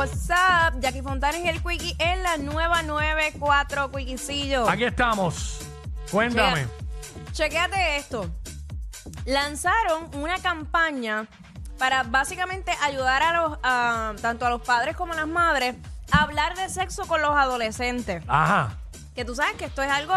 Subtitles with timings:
[0.00, 0.80] What's up?
[0.80, 4.66] Jackie Fontanes y el Quickie en la nueva 94 Quickiecillo.
[4.66, 5.58] Aquí estamos.
[6.10, 6.66] Cuéntame.
[7.32, 8.30] Chequéate esto.
[9.26, 11.26] Lanzaron una campaña
[11.78, 15.76] para básicamente ayudar a los a- tanto a los padres como a las madres
[16.10, 18.22] a hablar de sexo con los adolescentes.
[18.26, 18.78] Ajá.
[19.14, 20.14] Que tú sabes que esto es algo,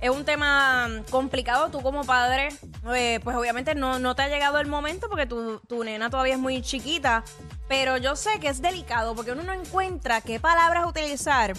[0.00, 1.70] es un tema complicado.
[1.70, 2.48] Tú como padre,
[2.94, 6.34] eh, pues obviamente no, no te ha llegado el momento porque tu, tu nena todavía
[6.34, 7.24] es muy chiquita.
[7.68, 11.52] Pero yo sé que es delicado porque uno no encuentra qué palabras utilizar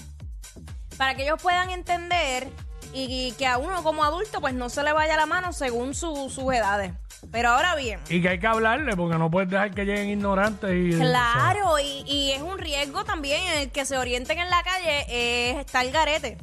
[0.97, 2.49] para que ellos puedan entender
[2.93, 6.29] y, que a uno como adulto pues no se le vaya la mano según su-
[6.29, 6.93] sus edades.
[7.31, 10.71] Pero ahora bien, Y que hay que hablarle porque no puedes dejar que lleguen ignorantes
[10.73, 10.97] y.
[10.97, 15.05] Claro, y, y es un riesgo también el que se orienten en la calle,
[15.51, 16.37] es estar garete.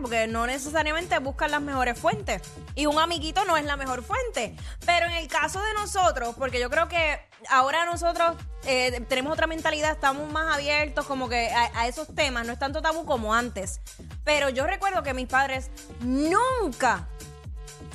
[0.00, 2.42] Porque no necesariamente buscan las mejores fuentes.
[2.74, 4.54] Y un amiguito no es la mejor fuente.
[4.84, 9.46] Pero en el caso de nosotros, porque yo creo que ahora nosotros eh, tenemos otra
[9.46, 13.34] mentalidad, estamos más abiertos como que a, a esos temas, no es tanto tabú como
[13.34, 13.80] antes.
[14.24, 15.70] Pero yo recuerdo que mis padres
[16.00, 17.08] nunca,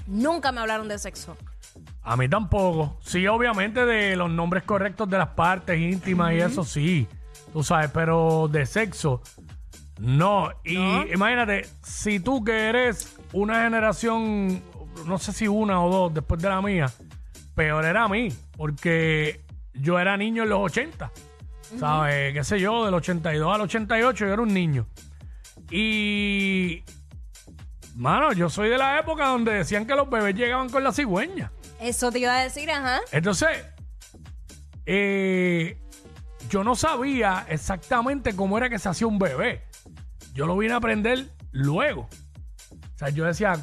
[0.08, 1.38] nunca me hablaron de sexo.
[2.02, 2.98] A mí tampoco.
[3.02, 7.08] Sí, obviamente de los nombres correctos de las partes íntimas y eso sí.
[7.54, 9.22] Tú sabes, pero de sexo,
[10.00, 10.52] no.
[10.64, 10.78] Y
[11.14, 14.62] imagínate, si tú que eres una generación,
[15.06, 16.92] no sé si una o dos después de la mía,
[17.54, 19.42] peor era a mí, porque
[19.74, 21.12] yo era niño en los 80.
[21.78, 22.34] ¿Sabes?
[22.34, 22.86] ¿Qué sé yo?
[22.86, 24.88] Del 82 al 88 yo era un niño.
[25.70, 26.84] Y.
[27.96, 31.52] Mano, yo soy de la época donde decían que los bebés llegaban con la cigüeña.
[31.82, 33.02] Eso te iba a decir, ajá.
[33.12, 33.50] Entonces,
[34.86, 35.78] eh,
[36.50, 39.69] yo no sabía exactamente cómo era que se hacía un bebé.
[40.40, 42.04] Yo lo vine a aprender luego.
[42.72, 43.58] O sea, yo decía,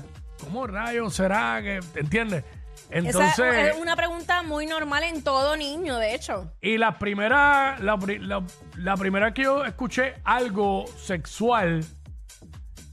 [0.44, 2.44] ¿cómo rayos será que, ¿entiendes?
[2.90, 6.52] Entonces, Esa es una pregunta muy normal en todo niño, de hecho.
[6.60, 8.42] y la primera, la, pri- la-
[8.76, 11.82] la primera que yo escuché algo sexual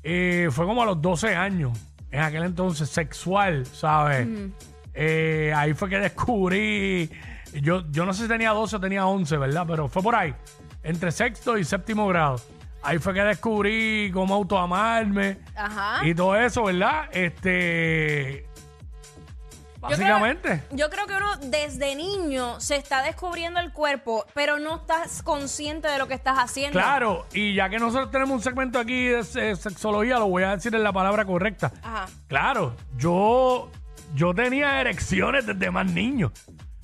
[0.01, 1.77] eh, fue como a los 12 años.
[2.09, 4.25] En aquel entonces, sexual, ¿sabes?
[4.93, 7.09] Eh, ahí fue que descubrí.
[7.61, 9.65] Yo, yo no sé si tenía 12 o tenía 11, ¿verdad?
[9.67, 10.33] Pero fue por ahí.
[10.83, 12.37] Entre sexto y séptimo grado.
[12.83, 16.05] Ahí fue que descubrí cómo autoamarme Ajá.
[16.05, 17.05] y todo eso, ¿verdad?
[17.11, 18.45] Este.
[19.81, 20.63] Yo creo- Básicamente.
[20.71, 25.89] Yo creo que uno desde niño se está descubriendo el cuerpo, pero no estás consciente
[25.89, 26.79] de lo que estás haciendo.
[26.79, 30.51] Claro, y ya que nosotros tenemos un segmento aquí de se- sexología, lo voy a
[30.55, 31.71] decir en la palabra correcta.
[31.83, 32.05] Ajá.
[32.27, 33.69] Claro, yo,
[34.15, 36.31] yo tenía erecciones desde más niño.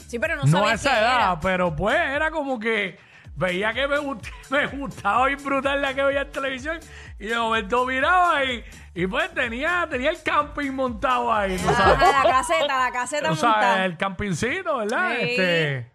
[0.07, 1.39] Sí, pero no, No, a esa qué edad, era.
[1.39, 2.97] pero pues era como que
[3.39, 6.79] veía que me, gust- me gustaba bien brutal la que veía en televisión
[7.17, 8.63] y de momento miraba y,
[8.93, 11.97] y pues tenía, tenía el camping montado ahí, ¿tú sabes?
[12.13, 13.85] Ah, la caseta, la caseta O sea, montada.
[13.85, 15.11] el campingcito, ¿verdad?
[15.17, 15.25] Sí.
[15.29, 15.91] Este,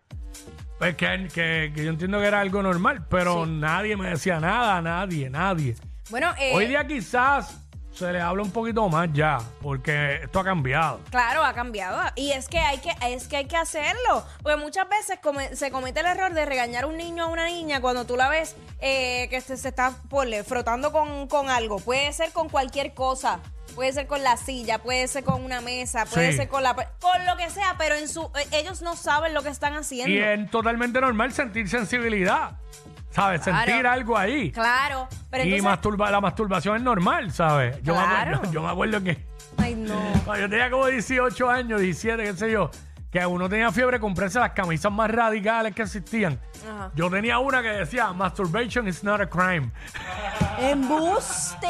[0.79, 4.81] pues que, que- que yo entiendo que era algo normal, pero nadie me decía nada,
[4.83, 5.77] nadie, nadie.
[6.11, 7.64] Bueno, eh, Hoy día quizás
[7.95, 11.01] se le habla un poquito más ya, porque esto ha cambiado.
[11.11, 12.01] Claro, ha cambiado.
[12.17, 14.25] Y es que hay que, es que hay que hacerlo.
[14.43, 17.31] Porque muchas veces come- se comete el error de regañar a un niño o a
[17.33, 21.49] una niña cuando tú la ves eh, que se, se está ponle, frotando con, con
[21.51, 21.79] algo.
[21.79, 23.39] Puede ser con cualquier cosa.
[23.77, 26.37] Puede ser con la silla, puede ser con una mesa, puede Sí.
[26.39, 26.75] ser con la...
[26.75, 30.13] Con lo que sea, pero en su eh, ellos no saben lo que están haciendo.
[30.15, 32.53] Y es totalmente normal sentir sensibilidad,
[33.15, 33.41] ¿sabes?
[33.43, 33.65] Claro.
[33.67, 34.51] Sentir algo ahí.
[34.51, 35.65] Claro, pero y entonces...
[35.83, 37.81] masturba- la masturbación es normal, ¿sabes?
[37.83, 38.37] Yo, me Claro.
[38.37, 39.25] acuerdo, yo me acuerdo que
[39.59, 39.95] Ay, no.
[40.25, 42.71] cuando yo tenía como 18 años, 17, qué sé yo,
[43.11, 46.41] que uno tenía fiebre de comprarse las camisas más radicales que existían.
[46.69, 46.91] Ajá.
[46.97, 49.71] Yo tenía una que decía, masturbation is not a crime.
[50.59, 51.69] Embuste.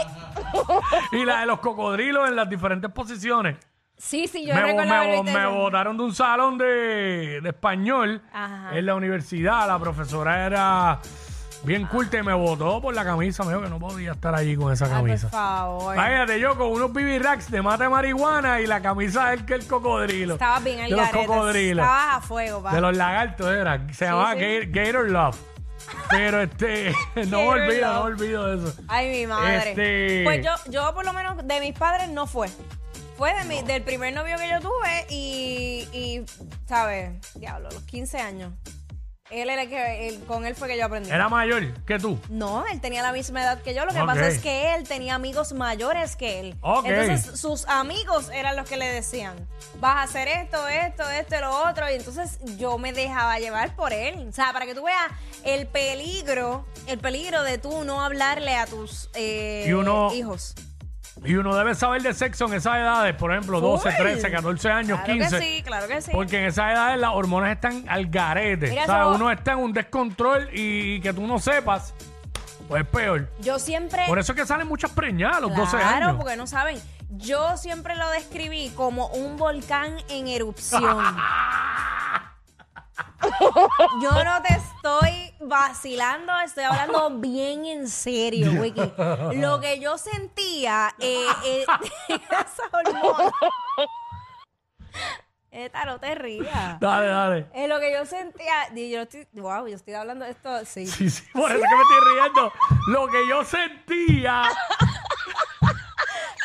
[1.12, 3.56] y la de los cocodrilos en las diferentes posiciones.
[3.96, 5.52] Sí, sí, yo me, recuerdo me- haber visto me eso.
[5.54, 8.76] botaron de un salón de, de español Ajá.
[8.76, 9.66] en la universidad.
[9.68, 11.00] La profesora era
[11.64, 13.42] bien culta y me votó por la camisa.
[13.44, 15.28] Me dijo que no podía estar allí con esa Ay, por camisa.
[15.28, 15.94] favor.
[15.94, 19.66] Fíjate, yo con unos BB racks de mate marihuana y la camisa del que el
[19.66, 20.34] cocodrilo.
[20.34, 21.26] Estabas bien al De los garete.
[21.26, 21.84] cocodrilos.
[21.84, 22.74] Estabas a fuego, pa.
[22.74, 23.86] De los lagartos era.
[23.92, 24.40] Se llamaba sí.
[24.40, 25.36] Gator, Gator Love.
[26.10, 26.92] Pero este,
[27.28, 28.04] no Gator olvido, no Love.
[28.06, 28.78] olvido de eso.
[28.88, 29.70] Ay, mi madre.
[29.70, 32.48] Este- Pues yo, yo por lo menos de mis padres no fue.
[33.16, 36.24] Fue de mi, del primer novio que yo tuve y, y,
[36.66, 37.12] ¿sabes?
[37.36, 38.52] Diablo, los 15 años.
[39.42, 41.10] Él era el que, él- con él fue que yo aprendí.
[41.10, 42.18] Era mayor que tú.
[42.28, 43.84] No, él tenía la misma edad que yo.
[43.84, 44.06] Lo que Ok.
[44.06, 46.56] pasa es que él tenía amigos mayores que él.
[46.60, 46.86] Ok.
[46.86, 49.34] Entonces, sus amigos eran los que le decían:
[49.80, 51.90] Vas a hacer esto, esto, esto y lo otro.
[51.90, 54.26] Y entonces yo me dejaba llevar por él.
[54.28, 55.10] O sea, para que tú veas
[55.44, 60.54] el peligro, el peligro de tú no hablarle a tus eh, Y uno- hijos.
[61.24, 64.00] Y uno debe saber de sexo en esas edades, por ejemplo, 12, Full.
[64.00, 65.38] 13, 14 años, Claro 15.
[65.38, 66.10] que sí, claro que sí.
[66.12, 68.68] Porque en esas edades las hormonas están al garete.
[68.70, 71.94] Mira, O sea, eso- uno está en un descontrol y que tú no sepas,
[72.68, 73.30] pues es peor.
[73.40, 74.02] Yo siempre...
[74.08, 76.16] Por eso es que salen muchas preñadas a los 12 Claro, años.
[76.20, 76.80] porque no saben.
[77.10, 80.82] Yo siempre lo describí como un volcán en erupción.
[84.02, 88.92] Yo no te estoy vacilando, estoy hablando bien en serio, Wiki.
[89.36, 91.64] Lo que yo sentía, eh, eh,
[92.08, 93.32] esa hormona.
[95.50, 96.78] Esta no te rías.
[96.80, 97.46] Dale, dale.
[97.54, 100.86] Eh, lo que yo sentía, y yo estoy, wow, yo estoy hablando de esto, sí.
[100.86, 102.52] Sí, sí, por eso es que me estoy riendo.
[102.88, 104.42] Lo que yo sentía.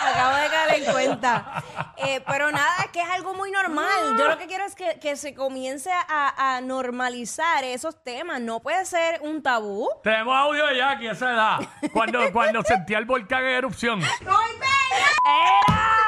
[0.02, 1.64] Acabo de caer en cuenta.
[2.02, 4.18] Eh, pero nada, es que es algo muy normal.
[4.18, 8.40] Yo lo que quiero es que, que se comience a, a normalizar esos temas.
[8.42, 9.90] No puede ser un tabú.
[10.04, 11.60] Tenemos audio de Jackie a esa edad.
[11.94, 14.02] Cuando, cuando sentía el volcán en erupción.
[14.02, 15.99] ¡Era!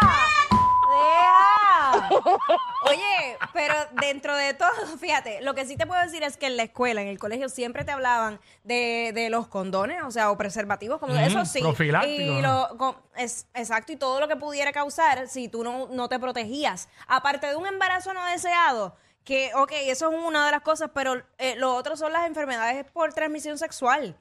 [2.90, 4.69] Oye, pero dentro de todo,
[5.00, 7.50] fíjate, lo que sí te puedo decir es que en la escuela, en el colegio,
[7.50, 11.62] siempre te hablaban de, de los condones, o sea, o preservativos, como eso sí.
[12.08, 12.68] Y ¿no?
[12.69, 16.19] lo- con- es, exacto, y todo lo que pudiera causar si tú no, no te
[16.19, 16.90] protegías.
[17.08, 21.22] Aparte de un embarazo no deseado, que, ok, eso es una de las cosas, pero
[21.38, 24.18] eh, lo otro son las enfermedades por transmisión sexual.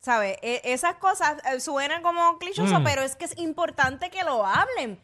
[0.00, 0.36] ¿Sabes?
[0.42, 2.84] E- esas cosas eh, suenan como clichoso, Mm.
[2.84, 5.02] pero es que es importante que lo hablen.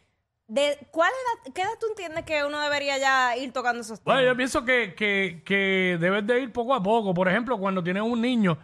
[0.53, 4.17] De, ¿cuál edad, ¿Qué edad tú entiendes que uno debería ya ir tocando esos temas?
[4.17, 7.13] Bueno, yo pienso que, que, que debes de ir poco a poco.
[7.13, 8.57] Por ejemplo, cuando tienes un niño,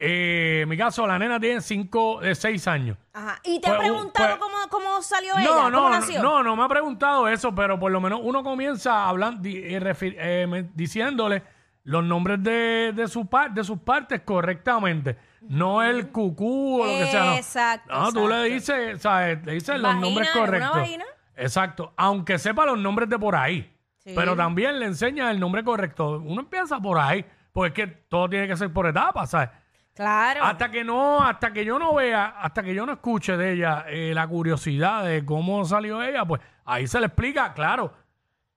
[0.00, 2.96] eh, en mi caso, la nena tiene 5, 6 años.
[3.12, 3.38] Ajá.
[3.44, 5.48] ¿Y te ha Pues, preguntado pues- cómo, cómo salió No, ella?
[5.48, 6.22] ¿Cómo no, nació?
[6.22, 9.78] no, no me ha preguntado eso, pero por lo menos uno comienza hablando, di- eh,
[9.80, 11.44] refi- eh, me- diciéndole
[11.84, 15.16] los nombres de, de, su par- de sus partes correctamente.
[15.42, 17.24] No el cucú o lo que sea.
[17.26, 18.82] No, Exacto, No, tú le exacto.
[18.82, 19.38] dices, ¿sabes?
[19.46, 20.76] Le dices los Vagina, nombres ¿una correctos.
[20.76, 21.04] vagina?
[21.38, 21.92] Exacto.
[21.96, 23.74] Aunque sepa los nombres de por ahí.
[23.98, 24.12] Sí.
[24.14, 26.18] Pero también le enseña el nombre correcto.
[26.24, 27.24] Uno empieza por ahí.
[27.52, 29.48] Porque es que todo tiene que ser por etapas, ¿sabes?
[29.94, 30.44] Claro.
[30.44, 33.84] Hasta que no, hasta que yo no vea, hasta que yo no escuche de ella
[33.88, 37.92] eh, la curiosidad de cómo salió ella, pues ahí se le explica, claro.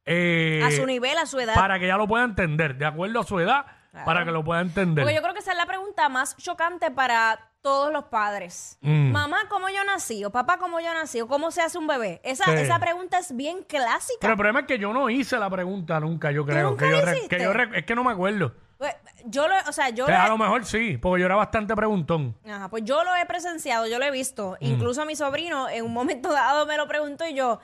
[0.06, 1.56] eh, a su nivel, a su edad.
[1.56, 4.06] para que ella lo pueda entender, de acuerdo a su edad, Claro.
[4.06, 5.04] para que lo pueda entender.
[5.04, 8.78] Porque yo creo que esa es la pregunta más chocante para todos los padres.
[8.82, 9.12] Mm.
[9.12, 10.24] Mamá, ¿cómo yo nací?
[10.26, 11.22] O papá, ¿cómo yo nací?
[11.22, 12.20] O ¿cómo se hace un bebé?
[12.24, 12.52] Esa, Sí.
[12.54, 14.18] esa pregunta es bien clásica.
[14.22, 16.72] Pero el problema es que yo no hice la pregunta nunca, yo creo.
[16.72, 18.54] nunca que yo re- que yo re- es que no me acuerdo.
[18.78, 21.76] Pues, yo lo, o sea, yo lo a lo mejor sí, porque yo era bastante
[21.76, 22.36] preguntón.
[22.50, 24.58] Ajá, pues yo lo he presenciado, yo lo he visto.
[24.60, 24.66] Mm.
[24.66, 27.60] Incluso mi sobrino en un momento dado me lo preguntó y yo,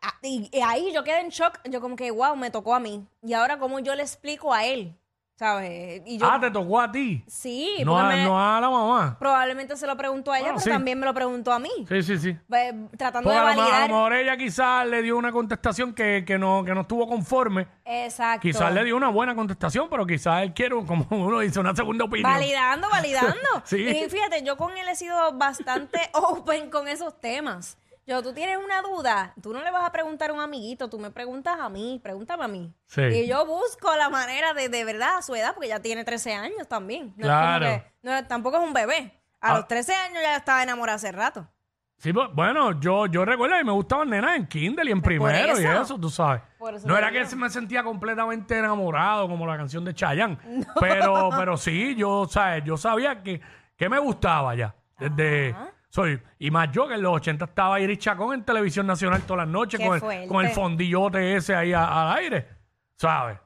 [0.00, 1.58] ah, y, y ahí yo quedé en shock.
[1.64, 3.04] Yo como que, wow, me tocó a mí.
[3.20, 4.96] Y ahora, ¿cómo yo le explico a él?
[5.36, 6.02] ¿Sabes?
[6.06, 7.24] Y yo, ah, te tocó a ti.
[7.26, 9.16] sí, no, a, me- no a la mamá.
[9.18, 10.70] probablemente se lo preguntó a ella, Bueno, pero sí.
[10.70, 11.70] también me lo preguntó a mí.
[11.88, 12.36] Sí, sí, sí.
[12.48, 13.80] Pues, tratando de a, lo, a validar.
[13.90, 17.66] lo mejor ella quizás le dio una contestación que, que no, que no estuvo conforme.
[17.84, 18.42] Exacto.
[18.42, 22.04] Quizás le dio una buena contestación, pero quizás él quiere, como uno dice, una segunda
[22.04, 22.30] opinión.
[22.30, 23.34] Validando, validando.
[23.64, 23.78] Sí.
[23.78, 27.76] Y fíjate, yo con él he sido bastante open con esos temas.
[28.06, 30.98] Yo, tú tienes una duda, tú no le vas a preguntar a un amiguito, tú
[30.98, 32.70] me preguntas a mí, pregúntame a mí.
[32.86, 33.00] Sí.
[33.02, 36.34] Y yo busco la manera de, de verdad, a su edad, porque ya tiene 13
[36.34, 37.14] años también.
[37.16, 37.64] No Claro.
[37.66, 37.92] Es como que-
[38.22, 39.18] no, tampoco es un bebé.
[39.40, 39.56] A Ah.
[39.58, 41.48] los 13 años ya estaba enamorada hace rato.
[41.96, 45.58] Sí, pues, bueno, yo, yo recuerdo que me gustaban nenas en Kindle y en primero
[45.58, 45.98] y eso.
[45.98, 46.42] tú sabes.
[46.58, 50.36] Por eso No era que me sentía completamente enamorado como la canción de Chayanne,
[50.80, 52.64] pero, pero sí, yo, ¿sabes?
[52.64, 53.40] yo sabía que,
[53.76, 54.74] que me gustaba ya.
[54.98, 55.54] Desde,
[55.94, 59.46] soy, y más yo que en los 80 estaba Iris Chacón en televisión nacional todas
[59.46, 60.26] las noches Qué con el, fuerte.
[60.26, 62.48] con el fondillote ese ahí a- al aire,
[62.96, 63.38] ¿sabes?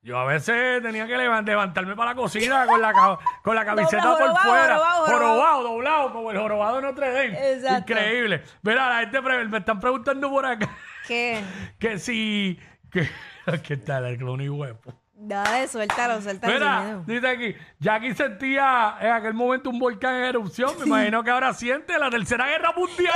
[0.00, 3.64] Yo a veces tenía que levan- levantarme para la cocina con la, ca- con la
[3.66, 4.62] camiseta por jorobado, fuera.
[4.78, 5.18] jorobado, jorobado.
[5.18, 7.52] jorobado, doblado, como el jorobado de Notre Dame.
[7.52, 7.92] Exacto.
[7.92, 8.42] Increíble.
[8.62, 10.70] Mira, la gente pre- me están preguntando por acá
[11.06, 11.42] ¿Qué?
[11.78, 12.58] que si.
[12.90, 13.06] Que,
[13.66, 14.78] ¿Qué tal el clon y huevo?
[15.18, 16.52] Dale, suéltalo, suéltalo.
[16.52, 17.04] sin Mira, miedo.
[17.06, 20.74] dice aquí, Jackie sentía en aquel momento un volcán en erupción.
[20.78, 23.14] Me imagino que ahora siente la tercera guerra mundial.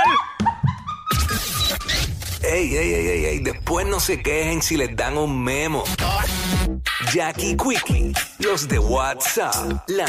[2.43, 5.83] Ey, ey, ey, ey, ey, después no se quejen si les dan un memo.
[7.13, 10.07] Jackie Quickie, los de WhatsApp, la